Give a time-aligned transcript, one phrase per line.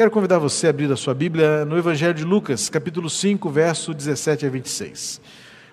[0.00, 3.92] Quero convidar você a abrir a sua Bíblia no Evangelho de Lucas, capítulo 5, verso
[3.92, 5.20] 17 a 26.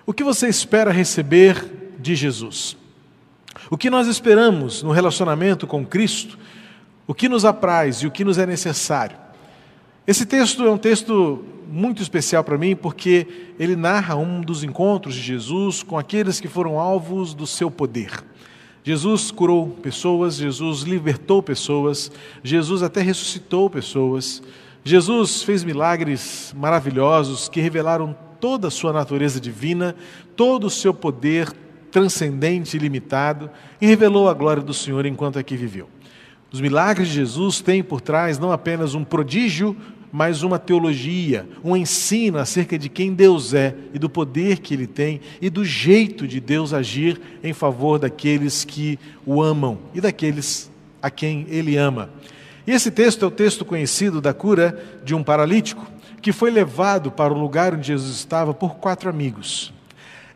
[0.04, 2.76] O que você espera receber de Jesus?
[3.70, 6.38] O que nós esperamos no relacionamento com Cristo?
[7.06, 9.16] O que nos apraz e o que nos é necessário?
[10.06, 15.14] Esse texto é um texto muito especial para mim porque ele narra um dos encontros
[15.14, 18.10] de Jesus com aqueles que foram alvos do seu poder.
[18.88, 22.10] Jesus curou pessoas, Jesus libertou pessoas,
[22.42, 24.42] Jesus até ressuscitou pessoas,
[24.82, 29.94] Jesus fez milagres maravilhosos que revelaram toda a sua natureza divina,
[30.34, 31.52] todo o seu poder
[31.90, 35.86] transcendente e limitado e revelou a glória do Senhor enquanto aqui viveu.
[36.50, 39.76] Os milagres de Jesus têm por trás não apenas um prodígio,
[40.10, 44.86] mas uma teologia, um ensino acerca de quem Deus é e do poder que Ele
[44.86, 50.70] tem e do jeito de Deus agir em favor daqueles que o amam e daqueles
[51.02, 52.10] a quem Ele ama.
[52.66, 55.86] E esse texto é o texto conhecido da cura de um paralítico
[56.20, 59.72] que foi levado para o lugar onde Jesus estava por quatro amigos.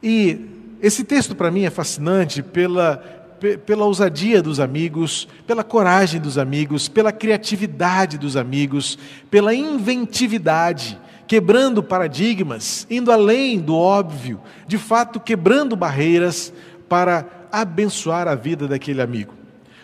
[0.03, 0.39] E
[0.81, 3.22] esse texto para mim é fascinante pela
[3.67, 8.99] pela ousadia dos amigos, pela coragem dos amigos, pela criatividade dos amigos,
[9.31, 16.53] pela inventividade, quebrando paradigmas, indo além do óbvio, de fato quebrando barreiras
[16.89, 19.35] para abençoar a vida daquele amigo.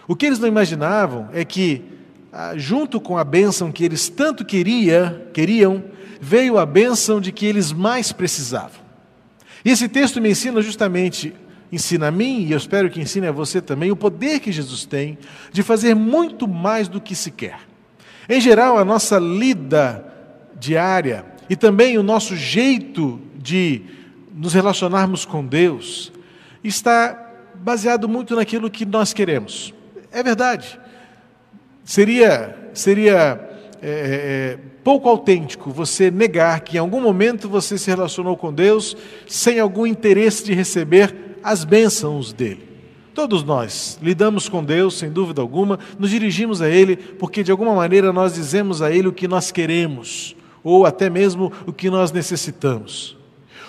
[0.06, 1.82] O que eles não imaginavam é que,
[2.32, 5.82] ah, junto com a bênção que eles tanto queria, queriam,
[6.20, 8.80] veio a bênção de que eles mais precisavam.
[9.64, 11.34] E esse texto me ensina justamente
[11.70, 14.84] ensina a mim, e eu espero que ensine a você também, o poder que Jesus
[14.84, 15.18] tem
[15.52, 17.60] de fazer muito mais do que se quer.
[18.28, 20.04] Em geral, a nossa lida
[20.58, 23.82] diária e também o nosso jeito de
[24.34, 26.12] nos relacionarmos com Deus
[26.62, 29.72] está baseado muito naquilo que nós queremos.
[30.12, 30.78] É verdade.
[31.84, 33.40] Seria, seria
[33.80, 38.52] é, é, é pouco autêntico você negar que em algum momento você se relacionou com
[38.52, 38.96] Deus
[39.26, 42.68] sem algum interesse de receber as bênçãos dele.
[43.14, 47.74] Todos nós lidamos com Deus, sem dúvida alguma, nos dirigimos a Ele porque de alguma
[47.74, 52.12] maneira nós dizemos a Ele o que nós queremos, ou até mesmo o que nós
[52.12, 53.16] necessitamos.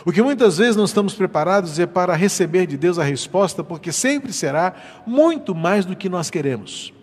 [0.06, 3.94] O que muitas vezes não estamos preparados é para receber de Deus a resposta, porque
[3.94, 4.76] sempre será
[5.08, 6.94] muito mais do que nós queremos.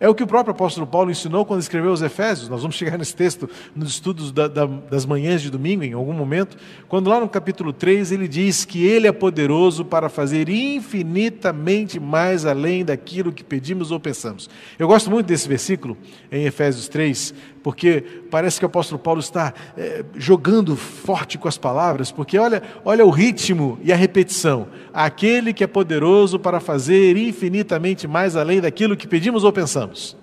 [0.00, 2.48] É o que o próprio apóstolo Paulo ensinou quando escreveu os Efésios.
[2.48, 6.14] Nós vamos chegar nesse texto nos estudos da, da, das manhãs de domingo, em algum
[6.14, 6.56] momento,
[6.88, 12.46] quando lá no capítulo 3 ele diz que ele é poderoso para fazer infinitamente mais
[12.46, 14.48] além daquilo que pedimos ou pensamos.
[14.78, 15.98] Eu gosto muito desse versículo
[16.32, 21.58] em Efésios 3, porque parece que o apóstolo Paulo está é, jogando forte com as
[21.58, 24.68] palavras, porque olha, olha o ritmo e a repetição.
[24.92, 30.16] Aquele que é poderoso para fazer infinitamente mais além daquilo que pedimos ou pensamos.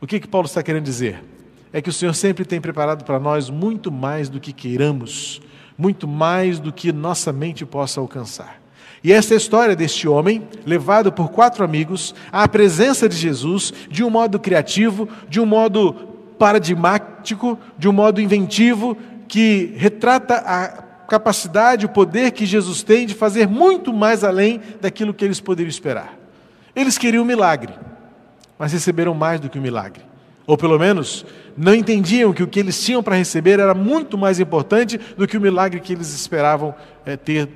[0.00, 1.22] O que, que Paulo está querendo dizer?
[1.72, 5.42] É que o Senhor sempre tem preparado para nós muito mais do que queiramos,
[5.76, 8.60] muito mais do que nossa mente possa alcançar.
[9.02, 13.72] E essa é a história deste homem, levado por quatro amigos à presença de Jesus,
[13.90, 16.09] de um modo criativo, de um modo
[16.40, 18.96] paradigmático, de um modo inventivo,
[19.28, 20.68] que retrata a
[21.06, 25.68] capacidade, o poder que Jesus tem de fazer muito mais além daquilo que eles poderiam
[25.68, 26.16] esperar.
[26.74, 27.74] Eles queriam um milagre,
[28.58, 30.02] mas receberam mais do que um milagre.
[30.46, 34.40] Ou pelo menos não entendiam que o que eles tinham para receber era muito mais
[34.40, 36.74] importante do que o milagre que eles esperavam
[37.04, 37.50] é, ter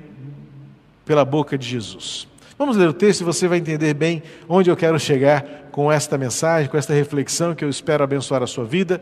[1.03, 2.27] pela boca de Jesus.
[2.55, 6.17] Vamos ler o texto e você vai entender bem onde eu quero chegar com esta
[6.17, 9.01] mensagem, com esta reflexão que eu espero abençoar a sua vida,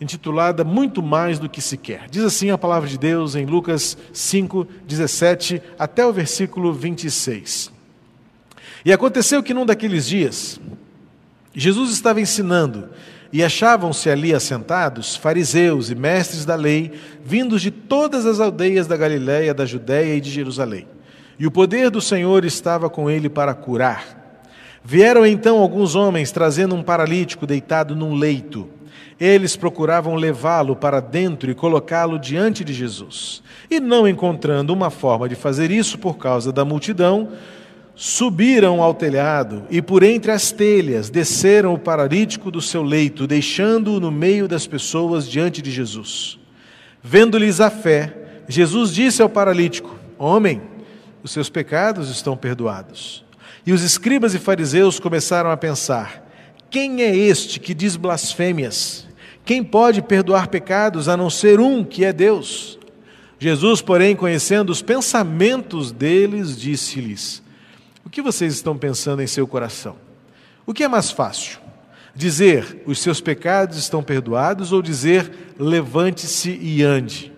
[0.00, 2.08] intitulada Muito Mais do que se quer.
[2.08, 7.72] Diz assim a palavra de Deus em Lucas 5, 17 até o versículo 26.
[8.84, 10.60] E aconteceu que num daqueles dias,
[11.52, 12.90] Jesus estava ensinando
[13.32, 16.92] e achavam-se ali assentados fariseus e mestres da lei,
[17.24, 20.86] vindos de todas as aldeias da Galiléia, da Judéia e de Jerusalém.
[21.36, 24.21] E o poder do Senhor estava com ele para curar.
[24.84, 28.68] Vieram então alguns homens trazendo um paralítico deitado num leito.
[29.18, 33.42] Eles procuravam levá-lo para dentro e colocá-lo diante de Jesus.
[33.70, 37.28] E não encontrando uma forma de fazer isso por causa da multidão,
[37.94, 44.00] subiram ao telhado e por entre as telhas desceram o paralítico do seu leito, deixando-o
[44.00, 46.38] no meio das pessoas diante de Jesus.
[47.00, 48.12] Vendo-lhes a fé,
[48.48, 50.60] Jesus disse ao paralítico: Homem,
[51.22, 53.21] os seus pecados estão perdoados.
[53.64, 56.28] E os escribas e fariseus começaram a pensar:
[56.70, 59.06] quem é este que diz blasfêmias?
[59.44, 62.78] Quem pode perdoar pecados a não ser um que é Deus?
[63.38, 67.42] Jesus, porém, conhecendo os pensamentos deles, disse-lhes:
[68.04, 69.96] O que vocês estão pensando em seu coração?
[70.64, 71.58] O que é mais fácil?
[72.14, 77.31] Dizer, os seus pecados estão perdoados, ou dizer, levante-se e ande.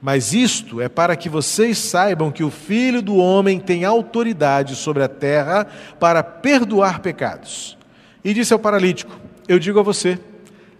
[0.00, 5.02] Mas isto é para que vocês saibam que o Filho do Homem tem autoridade sobre
[5.02, 5.66] a terra
[5.98, 7.76] para perdoar pecados.
[8.24, 9.18] E disse ao paralítico:
[9.48, 10.18] Eu digo a você,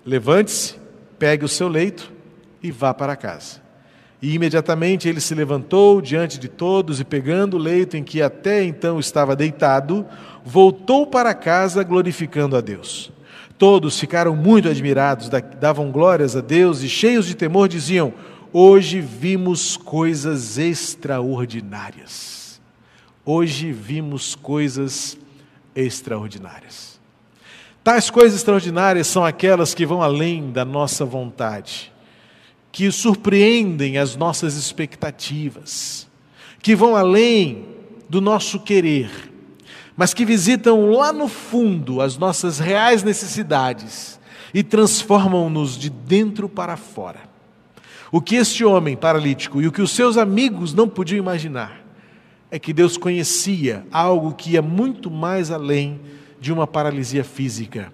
[0.06, 0.76] levante-se,
[1.18, 2.12] pegue o seu leito
[2.62, 3.60] e vá para casa.
[4.20, 8.64] E imediatamente ele se levantou diante de todos e, pegando o leito em que até
[8.64, 10.04] então estava deitado,
[10.44, 13.12] voltou para casa glorificando a Deus.
[13.56, 15.28] Todos ficaram muito admirados,
[15.60, 18.12] davam glórias a Deus e, cheios de temor, diziam:
[18.52, 22.60] Hoje vimos coisas extraordinárias.
[23.24, 25.18] Hoje vimos coisas
[25.76, 26.98] extraordinárias.
[27.84, 31.92] Tais coisas extraordinárias são aquelas que vão além da nossa vontade
[32.72, 36.06] que surpreendem as nossas expectativas,
[36.62, 37.66] que vão além
[38.08, 39.10] do nosso querer,
[39.96, 44.18] mas que visitam lá no fundo as nossas reais necessidades
[44.54, 47.27] e transformam-nos de dentro para fora.
[48.10, 51.80] O que este homem paralítico e o que os seus amigos não podiam imaginar
[52.50, 56.00] é que Deus conhecia algo que ia muito mais além
[56.40, 57.92] de uma paralisia física.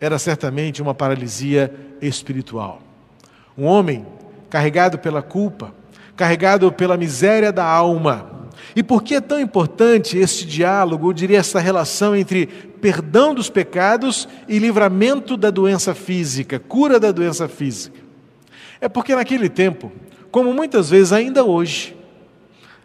[0.00, 2.80] Era certamente uma paralisia espiritual.
[3.56, 4.06] Um homem
[4.48, 5.74] carregado pela culpa,
[6.16, 8.48] carregado pela miséria da alma.
[8.74, 12.46] E por que é tão importante este diálogo, eu diria essa relação entre
[12.80, 18.05] perdão dos pecados e livramento da doença física, cura da doença física?
[18.80, 19.92] É porque naquele tempo,
[20.30, 21.96] como muitas vezes ainda hoje,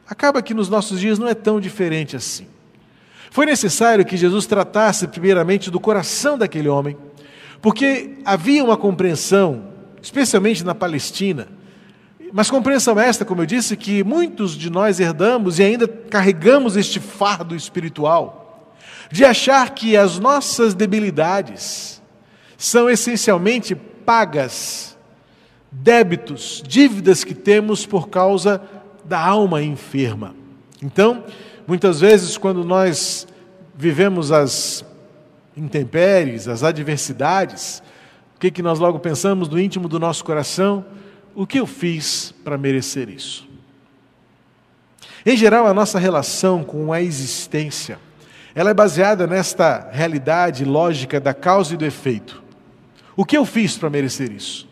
[0.08, 2.48] acaba que nos nossos dias não é tão diferente assim.
[3.30, 6.98] Foi necessário que Jesus tratasse primeiramente do coração daquele homem,
[7.62, 9.72] porque havia uma compreensão
[10.02, 11.48] especialmente na Palestina.
[12.34, 17.00] Mas compreensão esta, como eu disse, que muitos de nós herdamos e ainda carregamos este
[17.00, 18.74] fardo espiritual,
[19.12, 22.02] de achar que as nossas debilidades
[22.58, 24.91] são essencialmente pagas,
[25.72, 28.62] débitos, dívidas que temos por causa
[29.06, 30.36] da alma enferma.
[30.82, 31.24] Então,
[31.66, 33.28] muitas vezes, quando nós
[33.76, 34.86] vivemos as
[35.56, 37.82] intempéries, as adversidades,
[38.42, 40.84] que, que nós logo pensamos no íntimo do nosso coração?
[41.36, 43.48] O que eu fiz para merecer isso?
[45.24, 48.00] Em geral, a nossa relação com a existência,
[48.56, 52.42] ela é baseada nesta realidade lógica da causa e do efeito.
[53.16, 54.68] O que eu fiz para merecer isso?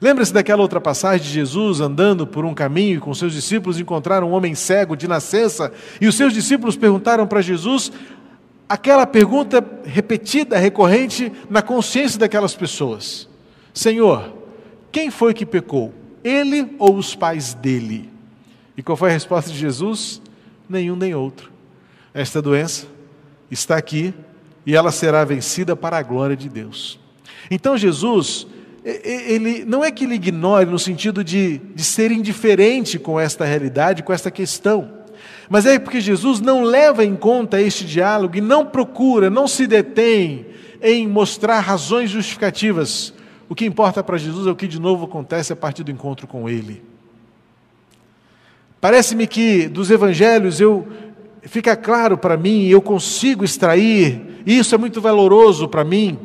[0.00, 4.30] Lembra-se daquela outra passagem de Jesus andando por um caminho e com seus discípulos encontraram
[4.30, 7.90] um homem cego de nascença e os seus discípulos perguntaram para Jesus
[8.68, 13.28] aquela pergunta repetida, recorrente na consciência daquelas pessoas:
[13.74, 14.32] Senhor,
[14.92, 15.92] quem foi que pecou?
[16.22, 18.10] Ele ou os pais dele?
[18.76, 20.22] E qual foi a resposta de Jesus?
[20.68, 21.50] Nenhum nem outro.
[22.14, 22.86] Esta doença
[23.50, 24.14] está aqui
[24.64, 27.00] e ela será vencida para a glória de Deus.
[27.50, 28.46] Então Jesus,
[28.84, 34.02] ele não é que ele ignore no sentido de, de ser indiferente com esta realidade,
[34.02, 34.98] com esta questão.
[35.48, 39.66] Mas é porque Jesus não leva em conta este diálogo e não procura, não se
[39.66, 40.46] detém
[40.82, 43.12] em mostrar razões justificativas.
[43.48, 46.26] O que importa para Jesus é o que de novo acontece a partir do encontro
[46.26, 46.82] com Ele.
[48.80, 50.86] Parece-me que dos evangelhos eu
[51.42, 56.18] fica claro para mim, eu consigo extrair, e isso é muito valoroso para mim,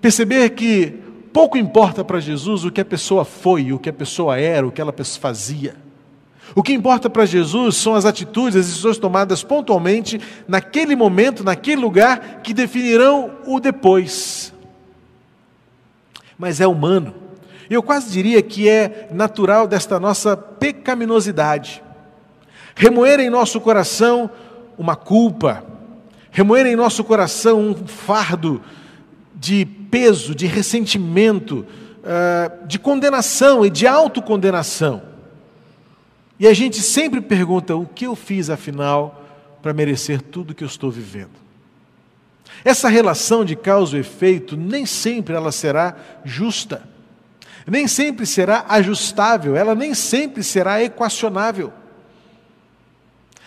[0.00, 1.05] perceber que
[1.36, 4.72] pouco importa para Jesus o que a pessoa foi, o que a pessoa era, o
[4.72, 5.76] que ela fazia.
[6.54, 11.82] O que importa para Jesus são as atitudes, as decisões tomadas pontualmente, naquele momento, naquele
[11.82, 14.50] lugar, que definirão o depois.
[16.38, 17.14] Mas é humano.
[17.68, 21.82] Eu quase diria que é natural desta nossa pecaminosidade.
[22.74, 24.30] Remoer em nosso coração
[24.78, 25.62] uma culpa,
[26.30, 28.62] remoer em nosso coração um fardo
[29.36, 31.66] de peso, de ressentimento,
[32.02, 35.02] ah, de condenação e de autocondenação.
[36.38, 39.24] E a gente sempre pergunta: o que eu fiz afinal
[39.62, 41.46] para merecer tudo que eu estou vivendo?
[42.64, 46.82] Essa relação de causa e efeito nem sempre ela será justa,
[47.66, 51.72] nem sempre será ajustável, ela nem sempre será equacionável.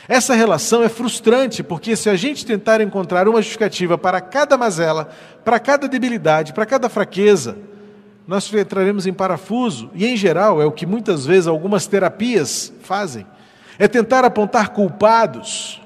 [0.10, 5.08] Essa relação é frustrante, porque se a gente tentar encontrar uma justificativa para cada mazela,
[5.46, 7.56] para cada debilidade, para cada fraqueza,
[8.28, 13.24] nós entraremos em parafuso, e em geral é o que muitas vezes algumas terapias fazem,
[13.78, 15.80] é tentar apontar culpados,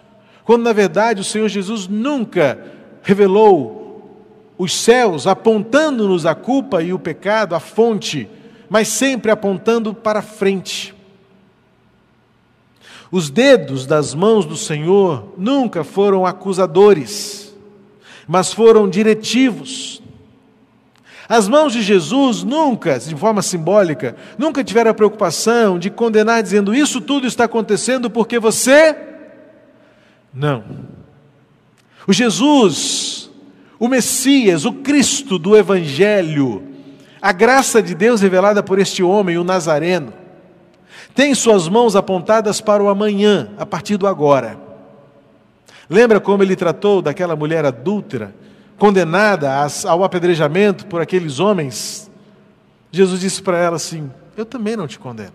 [0.45, 2.57] quando na verdade o Senhor Jesus nunca
[3.01, 8.29] revelou os céus apontando-nos a culpa e o pecado, a fonte,
[8.69, 10.95] mas sempre apontando para frente.
[13.13, 17.53] Os dedos das mãos do Senhor nunca foram acusadores.
[18.27, 20.01] mas foram diretivos.
[21.29, 26.73] As mãos de Jesus nunca, de forma simbólica, nunca tiveram a preocupação de condenar dizendo
[26.73, 28.95] isso tudo está acontecendo porque você.
[30.33, 30.63] Não.
[32.07, 33.29] O Jesus,
[33.77, 36.63] o Messias, o Cristo do Evangelho,
[37.21, 40.22] a graça de Deus revelada por este homem, o Nazareno,
[41.15, 44.57] tem suas mãos apontadas para o amanhã, a partir do agora.
[45.89, 48.33] Lembra como ele tratou daquela mulher adúltera,
[48.77, 49.51] condenada
[49.85, 52.09] ao apedrejamento por aqueles homens?
[52.91, 55.33] Jesus disse para ela assim: Eu também não te condeno.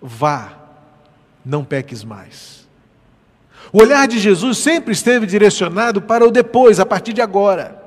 [0.00, 0.52] Vá,
[1.44, 2.66] não peques mais.
[3.72, 7.80] O olhar de Jesus sempre esteve direcionado para o depois, a partir de agora.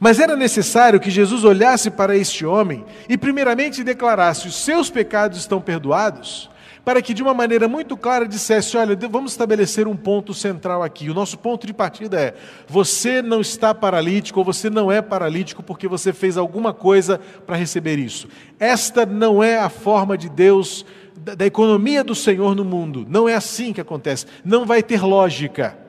[0.00, 5.38] Mas era necessário que Jesus olhasse para este homem e, primeiramente, declarasse: os seus pecados
[5.38, 6.48] estão perdoados,
[6.84, 11.10] para que, de uma maneira muito clara, dissesse: olha, vamos estabelecer um ponto central aqui.
[11.10, 12.34] O nosso ponto de partida é:
[12.68, 17.56] você não está paralítico ou você não é paralítico porque você fez alguma coisa para
[17.56, 18.28] receber isso.
[18.58, 20.86] Esta não é a forma de Deus,
[21.16, 23.04] da economia do Senhor no mundo.
[23.08, 24.26] Não é assim que acontece.
[24.44, 25.87] Não vai ter lógica.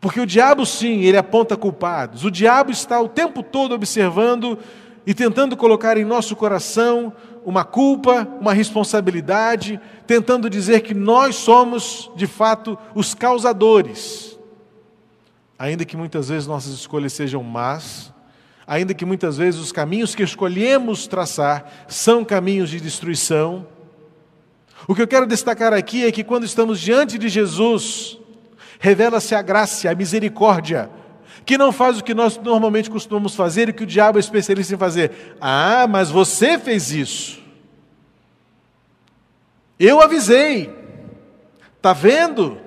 [0.00, 2.24] Porque o diabo, sim, ele aponta culpados.
[2.24, 4.58] O diabo está o tempo todo observando
[5.06, 7.12] e tentando colocar em nosso coração
[7.44, 14.38] uma culpa, uma responsabilidade, tentando dizer que nós somos, de fato, os causadores.
[15.58, 18.12] Ainda que muitas vezes nossas escolhas sejam más,
[18.66, 23.66] ainda que muitas vezes os caminhos que escolhemos traçar são caminhos de destruição.
[24.86, 28.18] O que eu quero destacar aqui é que quando estamos diante de Jesus,
[28.78, 30.90] revela-se a graça, a misericórdia,
[31.44, 34.74] que não faz o que nós normalmente costumamos fazer e que o diabo é especialista
[34.74, 35.36] em fazer.
[35.40, 37.42] Ah, mas você fez isso.
[39.78, 40.74] Eu avisei.
[41.76, 42.58] Está vendo?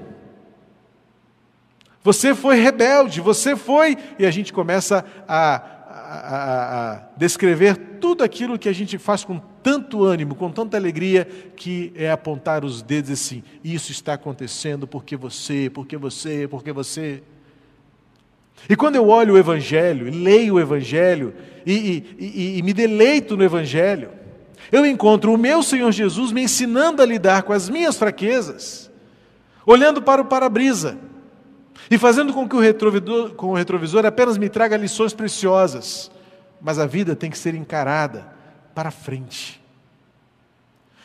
[2.03, 3.97] Você foi rebelde, você foi.
[4.17, 5.80] E a gente começa a
[6.13, 11.25] a, a, descrever tudo aquilo que a gente faz com tanto ânimo, com tanta alegria,
[11.55, 17.23] que é apontar os dedos assim: isso está acontecendo porque você, porque você, porque você.
[18.69, 21.33] E quando eu olho o Evangelho, leio o Evangelho
[21.65, 24.11] e, e, e, e me deleito no Evangelho,
[24.69, 28.91] eu encontro o meu Senhor Jesus me ensinando a lidar com as minhas fraquezas,
[29.65, 30.97] olhando para o para-brisa
[31.91, 36.09] e fazendo com que o retrovisor, com o retrovisor apenas me traga lições preciosas.
[36.61, 38.33] Mas a vida tem que ser encarada
[38.73, 39.61] para frente.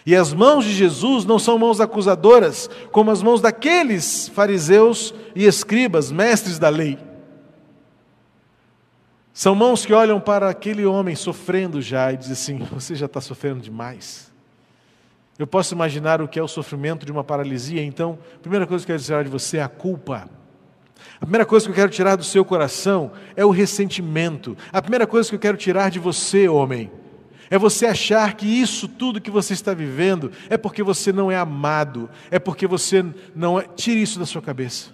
[0.06, 5.44] E as mãos de Jesus não são mãos acusadoras, como as mãos daqueles fariseus e
[5.44, 6.96] escribas, mestres da lei.
[9.34, 13.20] São mãos que olham para aquele homem sofrendo já e dizem assim: Você já está
[13.20, 14.32] sofrendo demais.
[15.36, 18.86] Eu posso imaginar o que é o sofrimento de uma paralisia, então, a primeira coisa
[18.86, 20.30] que eu quero dizer de você é a culpa.
[21.20, 24.56] A primeira coisa que eu quero tirar do seu coração é o ressentimento.
[24.72, 26.90] A primeira coisa que eu quero tirar de você, homem,
[27.48, 31.36] é você achar que isso tudo que você está vivendo é porque você não é
[31.36, 33.04] amado, é porque você
[33.34, 33.66] não é.
[33.76, 34.90] Tire isso da sua cabeça.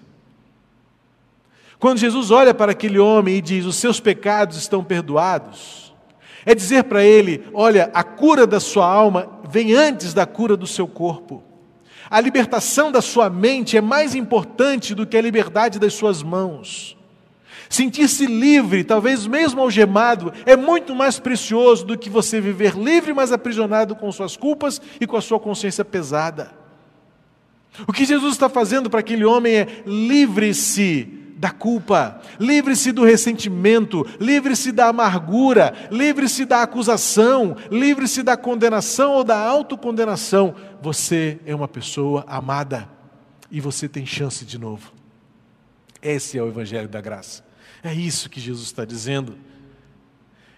[1.79, 5.93] Quando Jesus olha para aquele homem e diz: Os seus pecados estão perdoados,
[6.47, 10.67] é dizer para ele: Olha, a cura da sua alma vem antes da cura do
[10.67, 11.43] seu corpo.
[12.11, 16.97] A libertação da sua mente é mais importante do que a liberdade das suas mãos.
[17.69, 23.33] Sentir-se livre, talvez mesmo algemado, é muito mais precioso do que você viver livre, mas
[23.33, 26.53] aprisionado com suas culpas e com a sua consciência pesada.
[27.87, 34.07] O que Jesus está fazendo para aquele homem é livre-se da culpa, livre-se do ressentimento,
[34.21, 40.55] livre-se da amargura, livre-se da acusação, livre-se da condenação ou da autocondenação.
[40.81, 42.89] Você é uma pessoa amada
[43.51, 44.93] e você tem chance de novo.
[46.01, 47.45] Esse é o Evangelho da Graça.
[47.83, 49.37] É isso que Jesus está dizendo.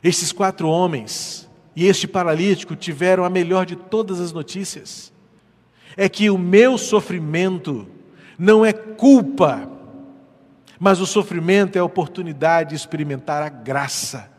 [0.03, 5.11] Estes quatro homens e este paralítico tiveram a melhor de todas as notícias.
[5.97, 7.89] É que o meu sofrimento
[8.39, 9.73] não é culpa
[10.79, 14.31] mas o sofrimento é a oportunidade de experimentar a graça.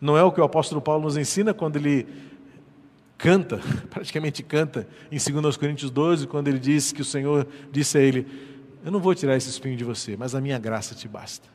[0.00, 2.06] Não é o que o apóstolo Paulo nos ensina quando ele
[3.16, 8.00] canta, praticamente canta, em 2 Coríntios 12, quando ele diz que o Senhor disse a
[8.00, 8.26] ele:
[8.84, 11.48] Eu não vou tirar esse espinho de você, mas a minha graça te basta.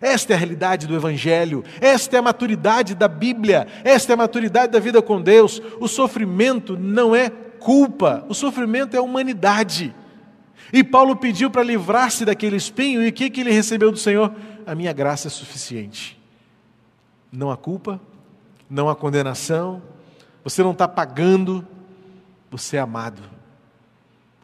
[0.00, 4.16] Esta é a realidade do Evangelho, esta é a maturidade da Bíblia, esta é a
[4.16, 5.60] maturidade da vida com Deus.
[5.80, 9.94] O sofrimento não é culpa, o sofrimento é humanidade.
[10.72, 14.34] E Paulo pediu para livrar-se daquele espinho, e o que, que ele recebeu do Senhor?
[14.66, 16.18] A minha graça é suficiente.
[17.30, 18.00] Não há culpa,
[18.70, 19.82] não há condenação,
[20.42, 21.66] você não está pagando,
[22.50, 23.22] você é amado.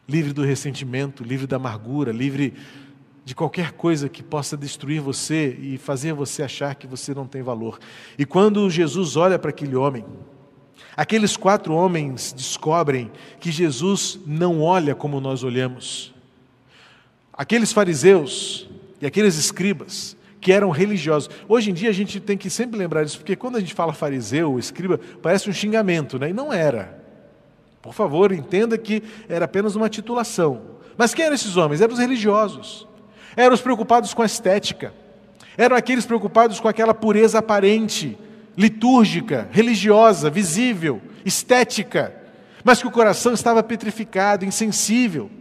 [0.07, 2.55] livre do ressentimento, livre da amargura, livre
[3.23, 7.43] de qualquer coisa que possa destruir você e fazer você achar que você não tem
[7.43, 7.77] valor.
[8.17, 10.03] E quando Jesus olha para aquele homem,
[10.97, 16.11] aqueles quatro homens descobrem que Jesus não olha como nós olhamos.
[17.39, 18.67] Aqueles fariseus
[18.99, 21.29] e aqueles escribas que eram religiosos.
[21.47, 23.93] Hoje em dia a gente tem que sempre lembrar disso, porque quando a gente fala
[23.93, 26.31] fariseu, escriba, parece um xingamento, né?
[26.31, 27.01] E não era.
[27.81, 30.63] Por favor, entenda que era apenas uma titulação.
[30.97, 31.79] Mas quem eram esses homens?
[31.79, 32.85] Eram os religiosos.
[33.37, 34.93] Eram os preocupados com a estética.
[35.57, 38.17] Eram aqueles preocupados com aquela pureza aparente,
[38.57, 42.13] litúrgica, religiosa, visível, estética,
[42.65, 45.38] mas que o coração estava petrificado, insensível.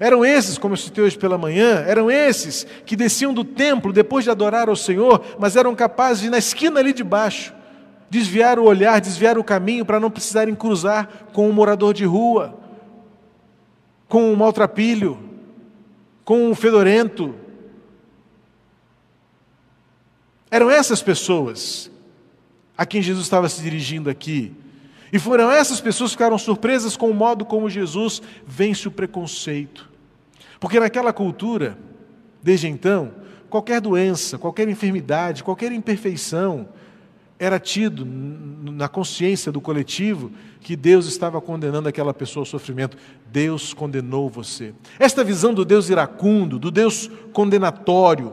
[0.00, 4.24] Eram esses, como eu citei hoje pela manhã, eram esses que desciam do templo depois
[4.24, 7.52] de adorar ao Senhor, mas eram capazes de, na esquina ali de baixo,
[8.08, 12.56] desviar o olhar, desviar o caminho para não precisarem cruzar com um morador de rua,
[14.08, 15.18] com um maltrapilho,
[16.24, 17.34] com um fedorento.
[20.50, 21.90] Eram essas pessoas
[22.76, 24.54] a quem Jesus estava se dirigindo aqui.
[25.12, 29.88] E foram essas pessoas que ficaram surpresas com o modo como Jesus vence o preconceito.
[30.60, 31.78] Porque naquela cultura,
[32.42, 33.12] desde então,
[33.48, 36.68] qualquer doença, qualquer enfermidade, qualquer imperfeição,
[37.38, 42.96] era tido na consciência do coletivo que Deus estava condenando aquela pessoa ao sofrimento.
[43.30, 44.74] Deus condenou você.
[44.98, 48.32] Esta visão do Deus iracundo, do Deus condenatório,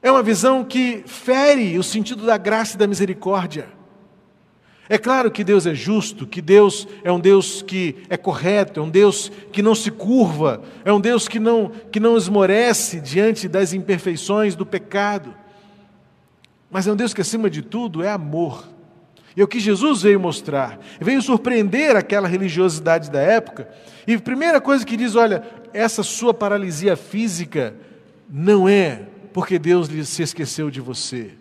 [0.00, 3.66] é uma visão que fere o sentido da graça e da misericórdia.
[4.88, 8.82] É claro que Deus é justo, que Deus é um Deus que é correto, é
[8.82, 13.48] um Deus que não se curva, é um Deus que não, que não esmorece diante
[13.48, 15.34] das imperfeições do pecado.
[16.70, 18.68] Mas é um Deus que, acima de tudo, é amor.
[19.36, 20.78] E é o que Jesus veio mostrar.
[21.00, 23.68] Veio surpreender aquela religiosidade da época.
[24.06, 27.74] E a primeira coisa que diz: olha, essa sua paralisia física
[28.28, 31.32] não é porque Deus se esqueceu de você.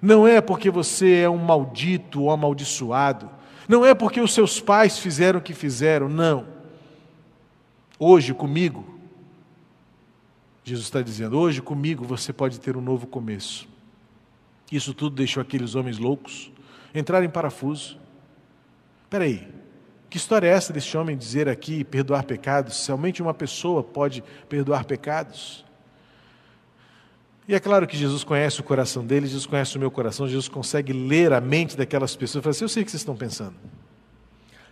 [0.00, 3.30] Não é porque você é um maldito ou amaldiçoado.
[3.68, 6.08] Não é porque os seus pais fizeram o que fizeram.
[6.08, 6.46] Não.
[7.98, 8.98] Hoje comigo,
[10.64, 13.68] Jesus está dizendo: hoje comigo você pode ter um novo começo.
[14.70, 16.52] Isso tudo deixou aqueles homens loucos
[16.94, 17.98] entrar em parafuso.
[19.04, 19.48] Espera aí,
[20.10, 22.76] que história é essa deste homem dizer aqui perdoar pecados?
[22.76, 25.64] Somente uma pessoa pode perdoar pecados?
[27.48, 30.48] E é claro que Jesus conhece o coração deles, Jesus conhece o meu coração, Jesus
[30.48, 33.16] consegue ler a mente daquelas pessoas e fala assim: Eu sei o que vocês estão
[33.16, 33.54] pensando.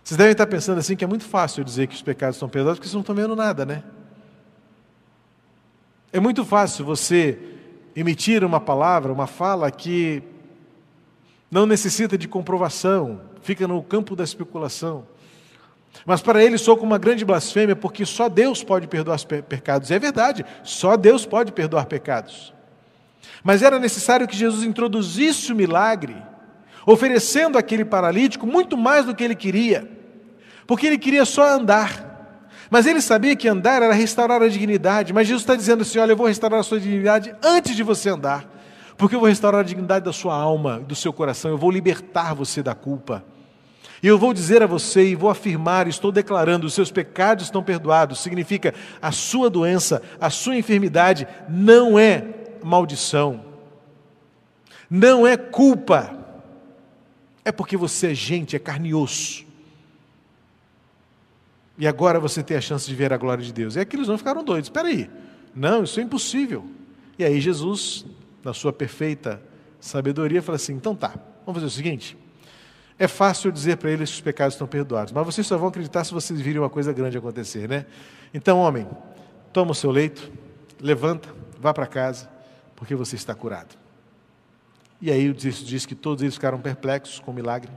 [0.03, 2.47] Vocês devem estar pensando assim que é muito fácil eu dizer que os pecados estão
[2.47, 3.83] perdoados, porque vocês não estão vendo nada, né?
[6.13, 7.39] É muito fácil você
[7.95, 10.21] emitir uma palavra, uma fala que
[11.49, 15.05] não necessita de comprovação, fica no campo da especulação.
[16.05, 19.89] Mas para ele sou como uma grande blasfêmia, porque só Deus pode perdoar os pecados.
[19.89, 22.53] E é verdade, só Deus pode perdoar pecados.
[23.43, 26.15] Mas era necessário que Jesus introduzisse o milagre,
[26.85, 29.89] oferecendo àquele paralítico muito mais do que ele queria,
[30.65, 32.07] porque ele queria só andar.
[32.69, 35.13] Mas ele sabia que andar era restaurar a dignidade.
[35.13, 38.09] Mas Jesus está dizendo assim: olha, eu vou restaurar a sua dignidade antes de você
[38.09, 38.45] andar.
[38.97, 41.51] Porque eu vou restaurar a dignidade da sua alma, do seu coração.
[41.51, 43.23] Eu vou libertar você da culpa.
[44.01, 47.63] E eu vou dizer a você e vou afirmar, estou declarando: os seus pecados estão
[47.63, 48.19] perdoados.
[48.19, 52.23] Significa a sua doença, a sua enfermidade não é
[52.63, 53.43] maldição,
[54.89, 56.17] não é culpa.
[57.43, 59.45] É porque você é gente, é carne e osso.
[61.77, 63.75] E agora você tem a chance de ver a glória de Deus.
[63.75, 64.67] E aqueles não ficaram doidos.
[64.67, 65.09] Espera aí.
[65.55, 66.65] Não, isso é impossível.
[67.17, 68.05] E aí Jesus,
[68.43, 69.41] na sua perfeita
[69.79, 71.13] sabedoria, fala assim: então tá,
[71.45, 72.17] vamos fazer o seguinte.
[72.99, 76.03] É fácil dizer para eles que os pecados estão perdoados, mas vocês só vão acreditar
[76.03, 77.85] se vocês virem uma coisa grande acontecer, né?
[78.33, 78.87] Então, homem,
[79.53, 80.31] toma o seu leito,
[80.81, 82.27] levanta, vá para casa,
[82.77, 83.75] porque você está curado.
[85.01, 87.71] E aí o texto diz que todos eles ficaram perplexos com o milagre.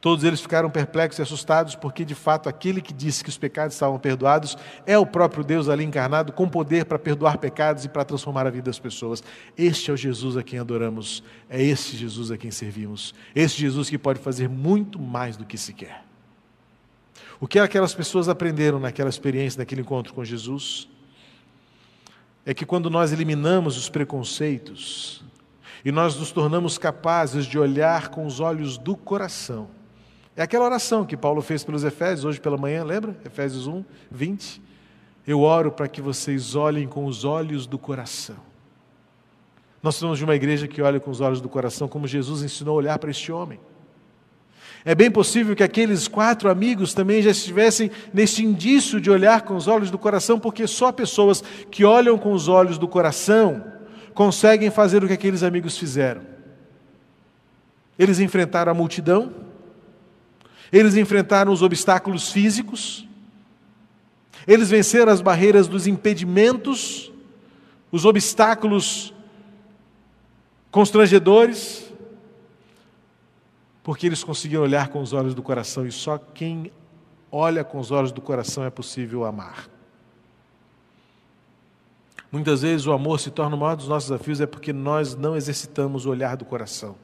[0.00, 3.74] Todos eles ficaram perplexos e assustados, porque de fato aquele que disse que os pecados
[3.74, 8.04] estavam perdoados é o próprio Deus ali encarnado, com poder para perdoar pecados e para
[8.04, 9.24] transformar a vida das pessoas.
[9.56, 13.90] Este é o Jesus a quem adoramos, é este Jesus a quem servimos, este Jesus
[13.90, 16.04] que pode fazer muito mais do que se quer.
[17.40, 20.88] O que aquelas pessoas aprenderam naquela experiência, naquele encontro com Jesus,
[22.48, 25.22] é que quando nós eliminamos os preconceitos
[25.84, 29.68] e nós nos tornamos capazes de olhar com os olhos do coração,
[30.34, 33.14] é aquela oração que Paulo fez pelos Efésios hoje pela manhã, lembra?
[33.22, 34.62] Efésios 1, 20.
[35.26, 38.38] Eu oro para que vocês olhem com os olhos do coração.
[39.82, 42.76] Nós somos de uma igreja que olha com os olhos do coração, como Jesus ensinou
[42.76, 43.60] a olhar para este homem.
[44.84, 49.56] É bem possível que aqueles quatro amigos também já estivessem neste indício de olhar com
[49.56, 53.64] os olhos do coração, porque só pessoas que olham com os olhos do coração
[54.14, 56.22] conseguem fazer o que aqueles amigos fizeram.
[57.98, 59.32] Eles enfrentaram a multidão,
[60.72, 63.06] eles enfrentaram os obstáculos físicos,
[64.46, 67.12] eles venceram as barreiras dos impedimentos,
[67.90, 69.12] os obstáculos
[70.70, 71.87] constrangedores,
[73.88, 76.70] porque eles conseguiram olhar com os olhos do coração e só quem
[77.32, 79.66] olha com os olhos do coração é possível amar.
[82.30, 85.34] Muitas vezes o amor se torna o maior dos nossos desafios é porque nós não
[85.34, 86.96] exercitamos o olhar do coração.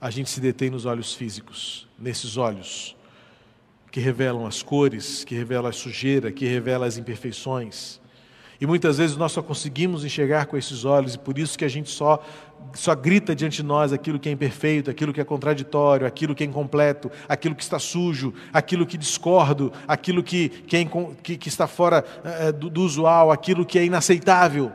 [0.00, 2.96] A gente se detém nos olhos físicos, nesses olhos
[3.92, 8.00] que revelam as cores, que revelam a sujeira, que revelam as imperfeições.
[8.60, 11.68] E muitas vezes nós só conseguimos enxergar com esses olhos, e por isso que a
[11.68, 12.22] gente só,
[12.72, 16.42] só grita diante de nós aquilo que é imperfeito, aquilo que é contraditório, aquilo que
[16.42, 20.88] é incompleto, aquilo que está sujo, aquilo que discordo, aquilo que, que, é,
[21.22, 24.72] que, que está fora é, do, do usual, aquilo que é inaceitável.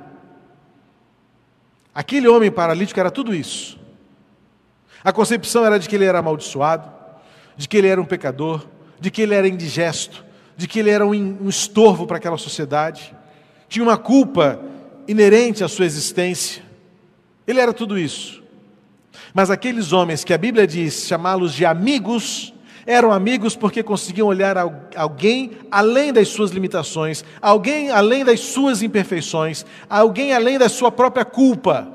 [1.94, 3.80] Aquele homem paralítico era tudo isso.
[5.04, 6.88] A concepção era de que ele era amaldiçoado,
[7.58, 8.67] de que ele era um pecador,
[9.00, 10.24] de que ele era indigesto,
[10.56, 13.15] de que ele era um, um estorvo para aquela sociedade
[13.71, 14.60] tinha uma culpa
[15.07, 16.62] inerente à sua existência.
[17.47, 18.43] Ele era tudo isso.
[19.34, 22.53] Mas aqueles homens que a Bíblia diz chamá-los de amigos,
[22.86, 24.57] eram amigos porque conseguiam olhar
[24.93, 31.23] alguém além das suas limitações, alguém além das suas imperfeições, alguém além da sua própria
[31.23, 31.88] culpa.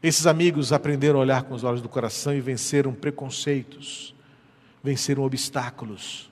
[0.00, 4.14] Esses amigos aprenderam a olhar com os olhos do coração e venceram preconceitos,
[4.80, 6.30] venceram obstáculos,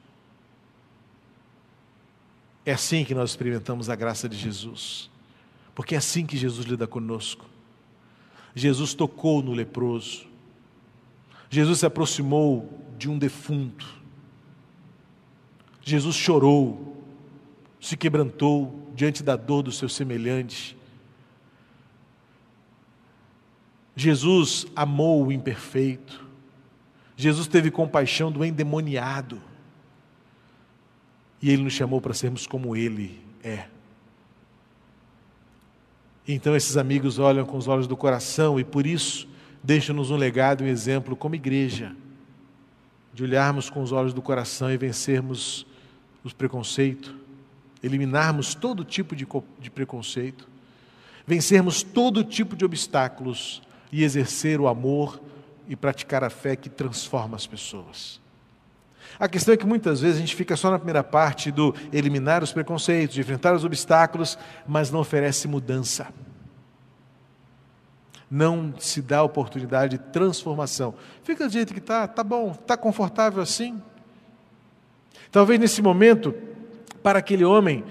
[2.65, 5.11] é assim que nós experimentamos a graça de Jesus,
[5.75, 7.45] porque é assim que Jesus lida conosco.
[8.55, 10.27] Jesus tocou no leproso,
[11.51, 13.87] Jesus se aproximou de um defunto,
[15.83, 17.05] Jesus chorou,
[17.81, 20.77] se quebrantou diante da dor do seu semelhante.
[23.95, 26.27] Jesus amou o imperfeito,
[27.17, 29.41] Jesus teve compaixão do endemoniado.
[31.45, 33.67] E Ele nos chamou para sermos como Ele é.
[36.27, 39.29] Então esses amigos olham com os olhos do coração e por isso
[39.63, 41.95] deixam-nos um legado, um exemplo como igreja,
[43.13, 45.67] de olharmos com os olhos do coração e vencermos
[46.25, 47.15] os preconceitos,
[47.83, 49.27] eliminarmos todo tipo de,
[49.61, 50.49] de preconceito,
[51.27, 53.61] vencermos todo tipo de obstáculos
[53.93, 55.21] e exercer o amor
[55.69, 58.24] e praticar a fé que transforma as pessoas.
[59.19, 62.43] A questão é que muitas vezes a gente fica só na primeira parte do eliminar
[62.43, 66.09] os preconceitos, de enfrentar os obstáculos, mas não oferece mudança.
[68.31, 70.95] Não se dá oportunidade de transformação.
[71.23, 73.81] Fica do jeito que está, está bom, está confortável assim.
[75.31, 76.35] Talvez nesse momento,
[77.03, 77.85] para aquele homem,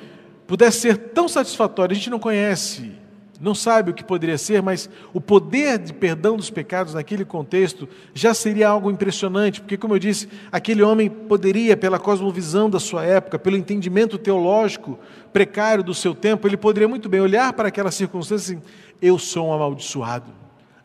[0.48, 3.03] pudesse ser tão satisfatório, a gente não conhece
[3.44, 7.90] não sabe o que poderia ser, mas o poder de perdão dos pecados naquele contexto
[8.14, 13.04] já seria algo impressionante, porque, como eu disse, aquele homem poderia, pela cosmovisão da sua
[13.04, 14.98] época, pelo entendimento teológico
[15.34, 18.64] precário do seu tempo, ele poderia muito bem olhar para aquela circunstância assim:
[19.02, 20.32] eu sou um amaldiçoado,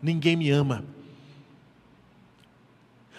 [0.02, 0.84] ninguém me ama.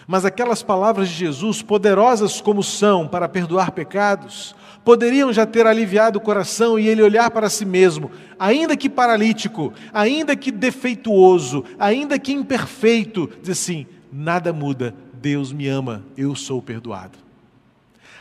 [0.06, 6.18] Mas aquelas palavras de Jesus, poderosas como são para perdoar pecados, poderiam já ter aliviado
[6.18, 12.18] o coração e ele olhar para si mesmo, ainda que paralítico, ainda que defeituoso, ainda
[12.18, 17.18] que imperfeito, dizer assim: nada muda, Deus me ama, eu sou perdoado.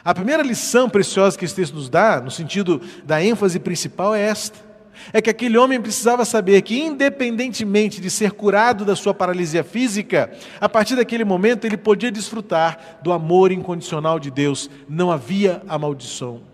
[0.04, 4.22] A primeira lição preciosa que esse texto nos dá, no sentido da ênfase principal, é
[4.22, 4.60] esta:
[5.14, 10.32] é que aquele homem precisava saber que, independentemente de ser curado da sua paralisia física,
[10.60, 14.70] a partir daquele momento ele podia desfrutar do amor incondicional de Deus.
[14.88, 16.49] Não havia a maldição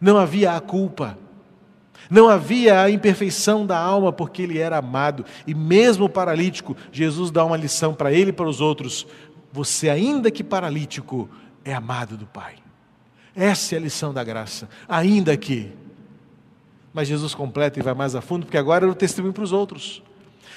[0.00, 1.18] não havia a culpa,
[2.10, 5.24] não havia a imperfeição da alma, porque ele era amado.
[5.46, 9.06] E mesmo paralítico, Jesus dá uma lição para ele e para os outros:
[9.52, 11.28] você, ainda que paralítico,
[11.64, 12.54] é amado do Pai.
[13.34, 15.72] Essa é a lição da graça, ainda que.
[16.92, 19.52] Mas Jesus completa e vai mais a fundo, porque agora era o testemunho para os
[19.52, 20.02] outros.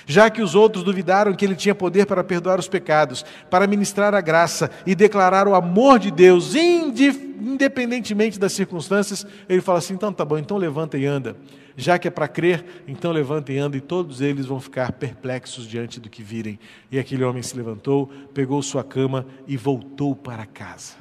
[0.06, 4.14] Já que os outros duvidaram que ele tinha poder para perdoar os pecados, para ministrar
[4.14, 10.12] a graça e declarar o amor de Deus, independentemente das circunstâncias, ele fala assim: então
[10.12, 11.36] tá bom, então levanta e anda.
[11.76, 15.68] Já que é para crer, então levanta e anda, e todos eles vão ficar perplexos
[15.68, 16.60] diante do que virem.
[16.92, 20.94] E aquele homem se levantou, pegou sua cama e voltou para casa.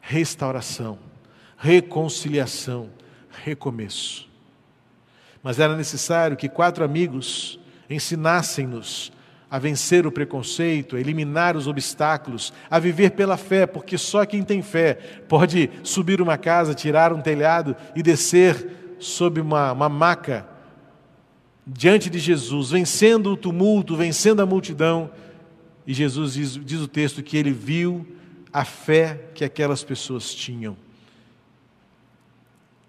[0.00, 0.98] Restauração,
[1.56, 2.88] reconciliação,
[3.30, 4.28] recomeço.
[5.42, 9.12] Mas era necessário que quatro amigos ensinassem-nos
[9.54, 14.42] a vencer o preconceito, a eliminar os obstáculos, a viver pela fé, porque só quem
[14.42, 14.94] tem fé
[15.28, 20.44] pode subir uma casa, tirar um telhado e descer sob uma, uma maca
[21.64, 25.08] diante de Jesus, vencendo o tumulto, vencendo a multidão.
[25.86, 28.04] E Jesus diz, diz o texto que ele viu
[28.52, 30.76] a fé que aquelas pessoas tinham.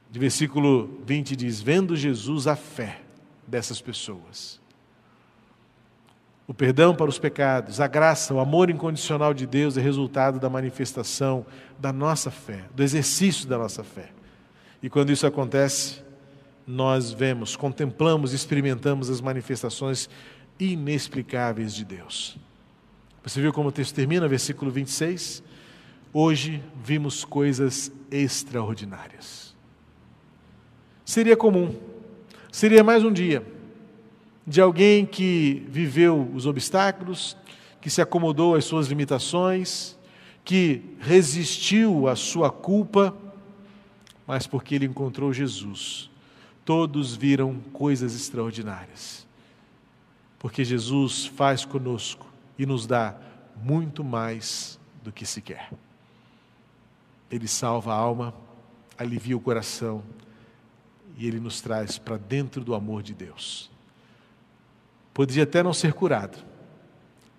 [0.10, 3.02] De versículo 20 diz: Vendo Jesus a fé
[3.48, 4.65] dessas pessoas
[6.48, 10.50] o perdão para os pecados, a graça, o amor incondicional de Deus é resultado da
[10.50, 11.46] manifestação
[11.80, 14.12] da nossa fé, do exercício da nossa fé.
[14.82, 16.04] E quando isso acontece,
[16.68, 20.08] nós vemos, contemplamos, experimentamos as manifestações
[20.60, 22.38] inexplicáveis de Deus.
[23.24, 25.42] Você viu como o texto termina, versículo 26?
[26.14, 29.56] Hoje vimos coisas extraordinárias.
[31.04, 31.76] Seria comum,
[32.52, 33.55] seria mais um dia
[34.46, 37.36] de alguém que viveu os obstáculos,
[37.82, 39.98] que se acomodou às suas limitações,
[40.44, 43.16] que resistiu à sua culpa,
[44.28, 46.10] mas porque ele encontrou Jesus.
[46.64, 49.26] Todos viram coisas extraordinárias.
[50.38, 52.28] Porque Jesus faz conosco
[52.58, 53.16] e nos dá
[53.64, 55.72] muito mais do que se quer.
[57.32, 58.34] Ele salva a alma,
[58.98, 60.04] alivia o coração
[61.18, 63.75] e ele nos traz para dentro do amor de Deus.
[65.16, 66.38] Podia até não ser curado,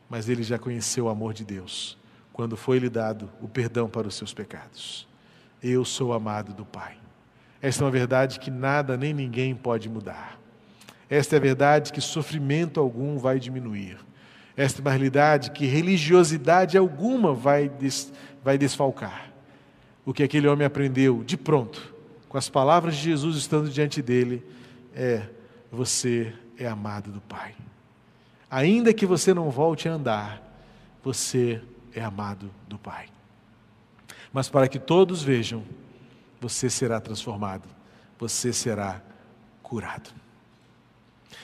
[0.09, 1.99] mas ele já conheceu o amor de Deus
[2.33, 5.07] quando foi-lhe dado o perdão para os seus pecados.
[5.63, 6.97] Eu sou amado do Pai.
[7.61, 10.41] Esta é uma verdade que nada nem ninguém pode mudar.
[11.11, 13.99] Esta é a verdade que sofrimento algum vai diminuir.
[14.57, 18.11] Esta é uma realidade que religiosidade alguma vai, des,
[18.43, 19.31] vai desfalcar.
[20.03, 21.95] O que aquele homem aprendeu de pronto,
[22.27, 24.43] com as palavras de Jesus estando diante dele,
[24.95, 25.29] é:
[25.71, 27.55] você é amado do Pai.
[28.51, 30.43] Ainda que você não volte a andar,
[31.03, 31.63] você
[31.95, 33.07] é amado do Pai.
[34.33, 35.63] Mas para que todos vejam,
[36.41, 37.69] você será transformado,
[38.19, 39.03] você será
[39.63, 40.11] curado.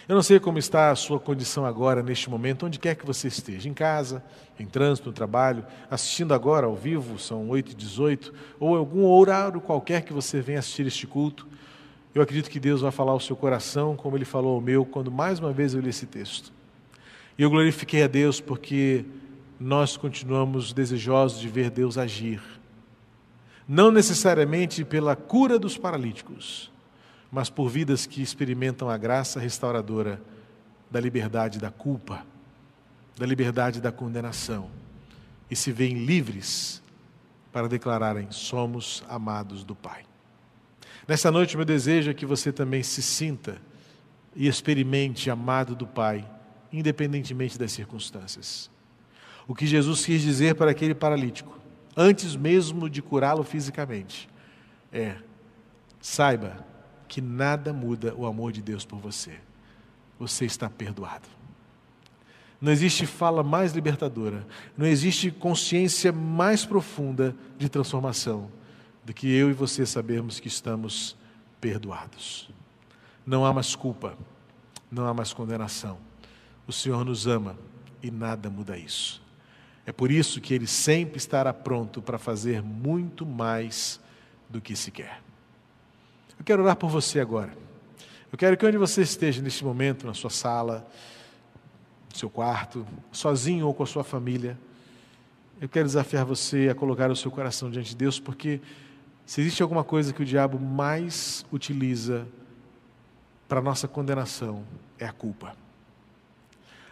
[0.08, 3.28] Eu não sei como está a sua condição agora, neste momento, onde quer que você
[3.28, 4.22] esteja, em casa,
[4.58, 9.60] em trânsito, no trabalho, assistindo agora ao vivo, são 8 e 18, ou algum horário
[9.60, 11.46] qualquer que você venha assistir este culto.
[12.14, 15.10] Eu acredito que Deus vai falar ao seu coração, como Ele falou ao meu, quando
[15.10, 16.52] mais uma vez eu li esse texto.
[17.38, 19.04] E eu glorifiquei a Deus porque
[19.58, 22.42] nós continuamos desejosos de ver Deus agir.
[23.66, 26.70] Não necessariamente pela cura dos paralíticos,
[27.30, 30.20] mas por vidas que experimentam a graça restauradora
[30.90, 32.26] da liberdade da culpa,
[33.16, 34.68] da liberdade da condenação
[35.50, 36.82] e se veem livres
[37.50, 40.11] para declararem: somos amados do Pai.
[41.06, 43.60] Nessa noite, meu desejo é que você também se sinta
[44.34, 46.24] e experimente amado do Pai
[46.72, 48.70] independentemente das circunstâncias.
[49.46, 51.58] O que Jesus quis dizer para aquele paralítico,
[51.96, 54.28] antes mesmo de curá-lo fisicamente,
[54.90, 55.16] é:
[56.00, 56.64] saiba
[57.06, 59.38] que nada muda o amor de Deus por você.
[60.18, 61.28] Você está perdoado.
[62.60, 64.46] Não existe fala mais libertadora,
[64.78, 68.48] não existe consciência mais profunda de transformação
[69.04, 71.16] do que eu e você sabermos que estamos
[71.60, 72.50] perdoados.
[73.26, 74.16] Não há mais culpa,
[74.90, 75.98] não há mais condenação
[76.66, 77.56] o Senhor nos ama
[78.02, 79.22] e nada muda isso.
[79.84, 84.00] É por isso que Ele sempre estará pronto para fazer muito mais
[84.48, 85.20] do que se quer.
[86.38, 87.52] Eu quero orar por você agora.
[88.30, 90.88] Eu quero que onde você esteja neste momento, na sua sala,
[92.10, 94.58] no seu quarto, sozinho ou com a sua família,
[95.60, 98.60] eu quero desafiar você a colocar o seu coração diante de Deus, porque
[99.32, 102.28] se existe alguma coisa que o diabo mais utiliza
[103.48, 104.62] para nossa condenação,
[104.98, 105.56] é a culpa.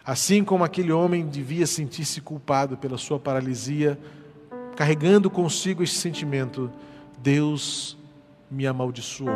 [0.03, 3.95] Assim como aquele homem devia sentir-se culpado pela sua paralisia,
[4.75, 6.71] carregando consigo este sentimento,
[7.19, 7.95] Deus
[8.49, 9.29] me amaldiçoou.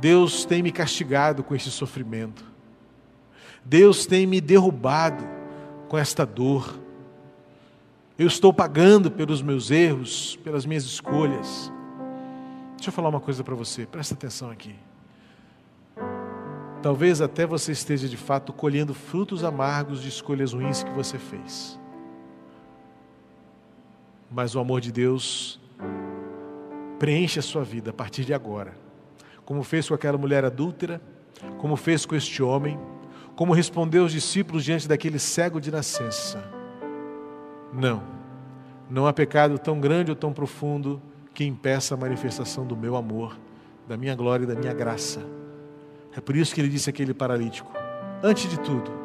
[0.00, 2.42] Deus tem me castigado com este sofrimento.
[3.62, 5.22] Deus tem me derrubado
[5.86, 6.80] com esta dor.
[8.18, 11.72] Eu estou pagando pelos meus erros, pelas minhas escolhas.
[12.76, 14.74] Deixa eu falar uma coisa para você, presta atenção aqui.
[16.82, 21.78] Talvez até você esteja de fato colhendo frutos amargos de escolhas ruins que você fez.
[24.30, 25.60] Mas o amor de Deus
[26.98, 28.76] preenche a sua vida a partir de agora.
[29.44, 31.00] Como fez com aquela mulher adúltera,
[31.58, 32.78] como fez com este homem,
[33.36, 36.51] como respondeu os discípulos diante daquele cego de nascença.
[37.72, 38.02] Não,
[38.90, 41.00] não há pecado tão grande ou tão profundo
[41.32, 43.38] que impeça a manifestação do meu amor,
[43.88, 45.20] da minha glória e da minha graça.
[46.14, 47.72] É por isso que ele disse àquele paralítico:
[48.22, 49.02] Antes de tudo,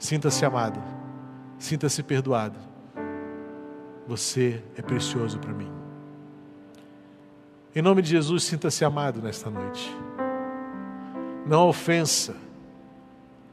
[0.00, 0.82] Sinta-se amado,
[1.58, 2.58] sinta-se perdoado.
[4.08, 5.70] Você é precioso para mim.
[7.76, 9.94] Em nome de Jesus, sinta-se amado nesta noite.
[11.46, 12.34] Não há ofensa,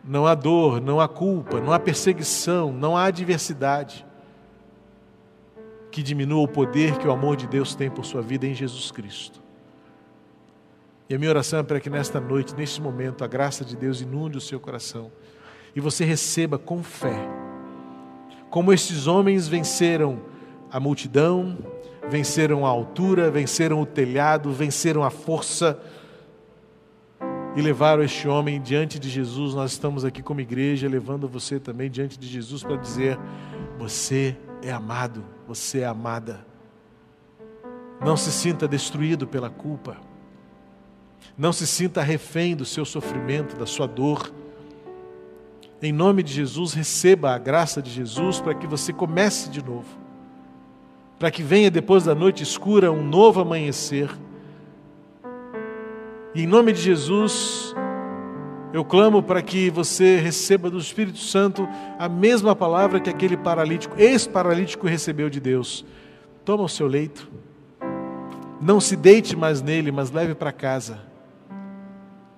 [0.02, 4.07] não há dor, não há culpa, não há perseguição, não há adversidade
[5.98, 8.92] que diminua o poder que o amor de Deus tem por sua vida em Jesus
[8.92, 9.42] Cristo.
[11.10, 14.00] E a minha oração é para que nesta noite, neste momento, a graça de Deus
[14.00, 15.12] inunde o seu coração
[15.76, 17.18] e você receba com fé.
[18.48, 20.22] Como estes homens venceram
[20.72, 21.58] a multidão,
[22.08, 25.82] venceram a altura, venceram o telhado, venceram a força
[27.56, 29.56] e levaram este homem diante de Jesus.
[29.56, 33.18] Nós estamos aqui como igreja, levando você também diante de Jesus para dizer:
[33.80, 36.46] você é amado, você é amada.
[38.02, 39.98] Não se sinta destruído pela culpa.
[41.38, 44.32] Não se sinta refém do seu sofrimento, da sua dor.
[45.82, 49.88] Em nome de Jesus, receba a graça de Jesus para que você comece de novo.
[51.18, 54.10] Para que venha depois da noite escura um novo amanhecer.
[56.36, 57.74] E em nome de Jesus,
[58.78, 63.96] eu clamo para que você receba do Espírito Santo a mesma palavra que aquele paralítico,
[64.00, 65.86] ex-paralítico, recebeu de Deus.
[66.46, 67.30] Toma o seu leito,
[68.62, 71.08] não se deite mais nele, mas leve para casa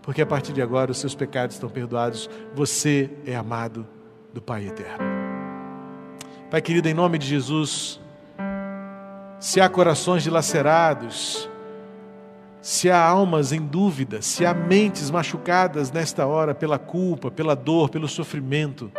[0.10, 3.86] porque a partir de agora os seus pecados estão perdoados, você é amado
[4.34, 5.06] do Pai eterno.
[6.50, 8.00] Pai querido, em nome de Jesus,
[9.40, 11.49] se há corações dilacerados,
[12.62, 17.90] se há almas em dúvida, se há mentes machucadas nesta hora pela culpa, pela dor,
[17.90, 18.92] pelo sofrimento,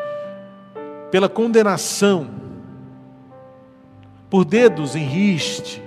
[1.11, 2.31] pela condenação,
[4.31, 5.83] por dedos em riste,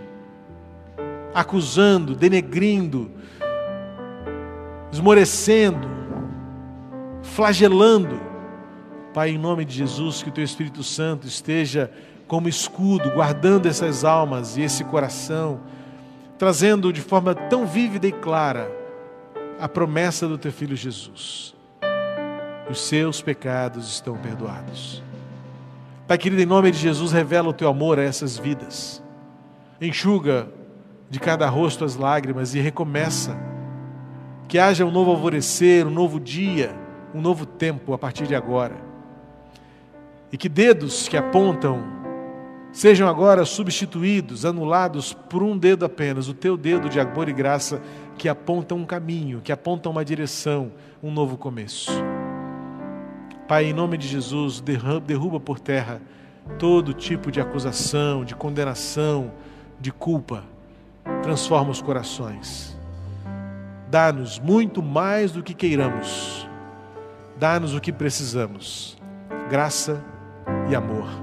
[1.34, 3.10] acusando, denegrindo,
[4.92, 5.88] esmorecendo,
[7.24, 8.22] flagelando.
[9.14, 11.90] Pai, em nome de Jesus, que o Teu Espírito Santo esteja
[12.28, 15.62] como escudo, guardando essas almas e esse coração,
[16.44, 18.70] trazendo de forma tão vívida e clara
[19.62, 21.56] a promessa do Teu Filho Jesus.
[22.70, 25.02] Os seus pecados estão perdoados.
[26.06, 29.02] Pai querido, em nome de Jesus, revela o Teu amor a essas vidas.
[29.80, 30.50] Enxuga
[31.10, 33.38] de cada rosto as lágrimas e recomeça
[34.50, 36.76] que haja um novo alvorecer, um novo dia,
[37.16, 38.76] um novo tempo a partir de agora.
[40.30, 41.82] E que dedos que apontam
[42.74, 47.82] sejam agora substituídos, anulados por um dedo apenas, o teu dedo de amor e graça
[48.18, 51.90] que aponta um caminho, que aponta uma direção, um novo começo.
[53.48, 54.62] Pai, em nome de Jesus,
[55.06, 56.02] derruba por terra
[56.60, 59.32] todo tipo de acusação, de condenação,
[59.80, 60.44] de culpa.
[61.22, 62.74] Transforma os corações
[63.94, 66.50] Dá-nos muito mais do que queiramos.
[67.38, 68.98] Dá-nos o que precisamos.
[69.52, 70.04] Graça
[70.68, 71.23] e amor.